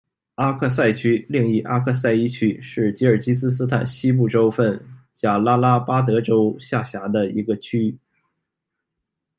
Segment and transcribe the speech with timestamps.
[0.33, 4.81] 阿克塞区，另译阿克塞伊区，是吉尔吉斯斯坦西部州份
[5.13, 7.99] 贾拉拉巴德州下辖的一个区。